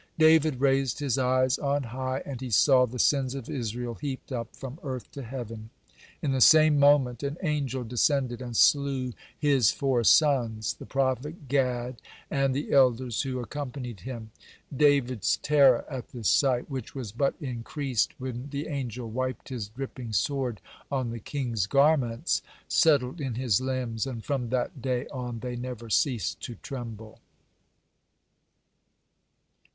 (123) 0.17 0.29
David 0.51 0.61
raised 0.61 0.97
his 0.97 1.19
eyes 1.19 1.59
on 1.59 1.83
high, 1.83 2.23
and 2.25 2.41
he 2.41 2.49
saw 2.49 2.87
the 2.87 2.97
sins 2.97 3.35
of 3.35 3.47
Israel 3.47 3.93
heaped 3.93 4.31
up 4.31 4.55
from 4.55 4.79
earth 4.81 5.11
to 5.11 5.21
heaven. 5.21 5.69
In 6.23 6.31
the 6.31 6.41
same 6.41 6.79
moment 6.79 7.21
an 7.21 7.37
angel 7.43 7.83
descended, 7.83 8.41
and 8.41 8.57
slew 8.57 9.13
his 9.37 9.69
four 9.69 10.03
sons, 10.03 10.73
the 10.73 10.87
prophet 10.87 11.47
Gad, 11.47 12.01
and 12.31 12.55
the 12.55 12.71
elders 12.71 13.21
who 13.21 13.39
accompanied 13.39 13.99
him. 13.99 14.31
David's 14.75 15.37
terror 15.37 15.85
at 15.87 16.07
this 16.09 16.27
sight, 16.29 16.67
which 16.67 16.95
was 16.95 17.11
but 17.11 17.35
increased 17.39 18.19
when 18.19 18.49
the 18.49 18.69
angel 18.69 19.07
wiped 19.07 19.49
his 19.49 19.67
dripping 19.69 20.13
sword 20.13 20.61
on 20.91 21.11
the 21.11 21.19
king's 21.19 21.67
garments, 21.67 22.41
settled 22.67 23.21
in 23.21 23.35
his 23.35 23.61
limbs, 23.61 24.07
and 24.07 24.25
from 24.25 24.49
that 24.49 24.81
day 24.81 25.05
on 25.09 25.41
they 25.41 25.55
never 25.55 25.91
ceased 25.91 26.39
to 26.41 26.55
tremble. 26.55 27.19